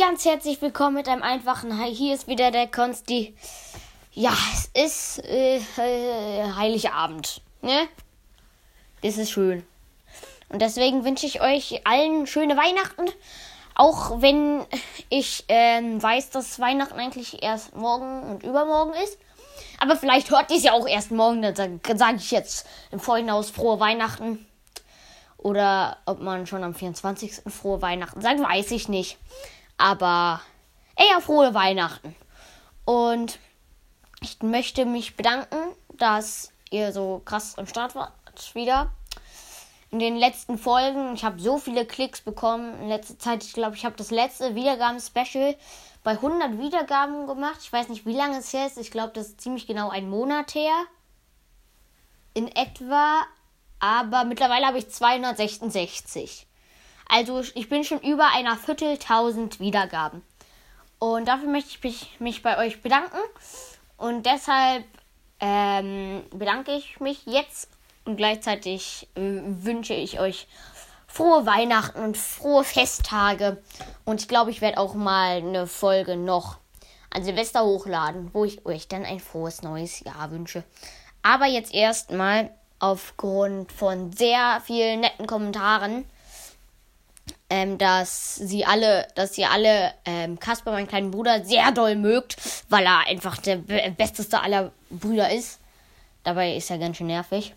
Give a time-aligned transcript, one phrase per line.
[0.00, 1.94] ganz herzlich willkommen mit einem einfachen Hi.
[1.94, 3.34] Hier ist wieder der Konsti.
[4.12, 4.32] Ja,
[4.72, 7.86] es ist äh, äh, Heiligabend, ne?
[9.02, 9.62] Das ist schön.
[10.48, 13.10] Und deswegen wünsche ich euch allen schöne Weihnachten.
[13.74, 14.64] Auch wenn
[15.10, 19.18] ich ähm, weiß, dass Weihnachten eigentlich erst morgen und übermorgen ist.
[19.80, 21.42] Aber vielleicht hört ihr es ja auch erst morgen.
[21.42, 24.46] Dann sage sag ich jetzt im Vorhinaus frohe Weihnachten.
[25.36, 27.42] Oder ob man schon am 24.
[27.48, 29.18] frohe Weihnachten sagt, weiß ich nicht.
[29.80, 30.42] Aber
[30.94, 32.14] eher frohe Weihnachten.
[32.84, 33.38] Und
[34.20, 35.56] ich möchte mich bedanken,
[35.94, 38.12] dass ihr so krass am Start wart
[38.52, 38.92] wieder.
[39.90, 43.42] In den letzten Folgen, ich habe so viele Klicks bekommen in letzter Zeit.
[43.42, 45.56] Ich glaube, ich habe das letzte Wiedergaben-Special
[46.04, 47.60] bei 100 Wiedergaben gemacht.
[47.62, 48.76] Ich weiß nicht, wie lange es her ist.
[48.76, 50.74] Ich glaube, das ist ziemlich genau ein Monat her.
[52.34, 53.22] In etwa.
[53.78, 56.46] Aber mittlerweile habe ich 266.
[57.12, 60.22] Also ich bin schon über einer Vierteltausend Wiedergaben.
[61.00, 63.18] Und dafür möchte ich mich, mich bei euch bedanken.
[63.96, 64.84] Und deshalb
[65.40, 67.68] ähm, bedanke ich mich jetzt
[68.04, 70.46] und gleichzeitig äh, wünsche ich euch
[71.08, 73.60] frohe Weihnachten und frohe Festtage.
[74.04, 76.58] Und ich glaube, ich werde auch mal eine Folge noch
[77.10, 80.62] an Silvester hochladen, wo ich euch dann ein frohes neues Jahr wünsche.
[81.22, 86.04] Aber jetzt erstmal aufgrund von sehr vielen netten Kommentaren
[87.50, 92.36] ähm, dass sie alle, dass ihr alle ähm, Kasper, meinen kleinen Bruder, sehr doll mögt,
[92.68, 95.58] weil er einfach der be besteste aller Brüder ist.
[96.22, 97.54] Dabei ist er ganz schön nervig.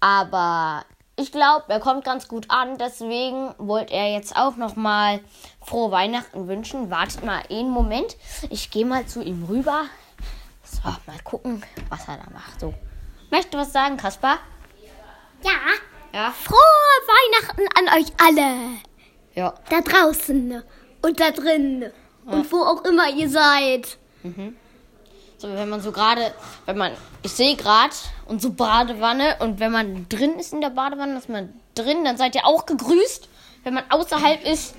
[0.00, 0.84] Aber
[1.16, 2.78] ich glaube, er kommt ganz gut an.
[2.78, 5.20] Deswegen wollte er jetzt auch noch mal
[5.60, 6.90] frohe Weihnachten wünschen.
[6.90, 8.16] Wartet mal einen Moment.
[8.50, 9.84] Ich gehe mal zu ihm rüber.
[10.62, 12.60] So, mal gucken, was er da macht.
[12.60, 12.72] So.
[13.30, 14.38] Möchtest du was sagen, Kasper?
[15.42, 15.52] Ja.
[16.12, 16.30] Ja.
[16.30, 18.87] Frohe Weihnachten an euch alle.
[19.38, 19.54] Ja.
[19.70, 20.64] Da draußen
[21.00, 21.92] und da drin
[22.26, 23.96] und wo auch immer ihr seid.
[25.36, 26.34] So, wenn man so gerade,
[26.66, 26.90] wenn man,
[27.22, 27.94] ich sehe gerade
[28.26, 32.34] unsere Badewanne und wenn man drin ist in der Badewanne, ist man drin, dann seid
[32.34, 33.28] ihr auch gegrüßt.
[33.62, 34.74] Wenn man außerhalb ist,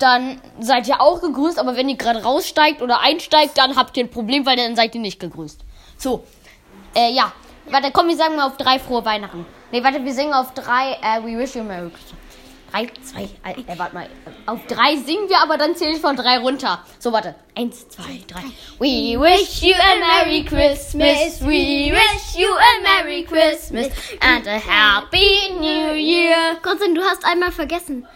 [0.00, 4.02] dann seid ihr auch gegrüßt, aber wenn ihr gerade raussteigt oder einsteigt, dann habt ihr
[4.02, 5.60] ein Problem, weil dann seid ihr nicht gegrüßt.
[5.96, 6.24] So,
[6.96, 7.32] äh, ja.
[7.70, 9.46] Warte, komm, wir sagen mal auf drei frohe Weihnachten.
[9.70, 12.18] Nee, warte, wir singen auf drei, äh, We Wish You Merry Christmas.
[12.72, 14.08] Drei, zwei, äh, äh, warte mal.
[14.46, 16.82] Auf drei singen wir, aber dann zähle ich von drei runter.
[16.98, 17.34] So, warte.
[17.54, 18.44] Eins, zwei, drei.
[18.78, 21.42] We wish you a Merry Christmas.
[21.42, 23.88] We wish you a Merry Christmas
[24.20, 26.56] and a Happy New Year.
[26.62, 28.06] Konstantin, du hast einmal vergessen.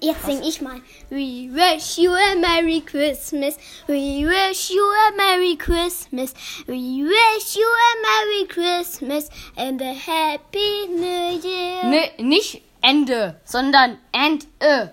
[0.00, 0.80] Jetzt sing ich mal.
[1.10, 3.56] We wish you a Merry Christmas.
[3.88, 6.34] We wish you a Merry Christmas.
[6.68, 11.84] We wish you a Merry Christmas and a Happy New Year.
[11.84, 14.88] Ne, nicht Ende, sondern and e.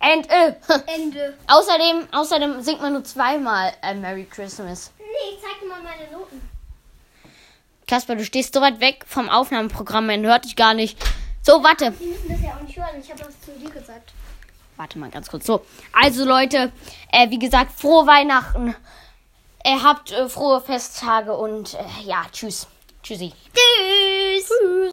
[0.00, 0.54] And e.
[0.94, 1.36] Ende.
[1.46, 4.92] außerdem, außerdem singt man nur zweimal a Merry Christmas.
[4.98, 6.40] Nee, ich zeig dir mal meine Noten.
[7.86, 10.98] Kasper, du stehst so weit weg vom Aufnahmeprogramm, man hört dich gar nicht.
[11.42, 11.90] So, warte.
[11.92, 12.98] Die müssen das ja auch nicht hören.
[12.98, 14.12] Ich habe das zu dir gesagt.
[14.76, 15.44] Warte mal ganz kurz.
[15.44, 16.72] So, also Leute,
[17.12, 18.74] äh, wie gesagt, frohe Weihnachten.
[19.66, 22.66] Ihr habt äh, frohe Festtage und äh, ja, tschüss.
[23.02, 23.34] Tschüssi.
[23.52, 24.50] Tschüss.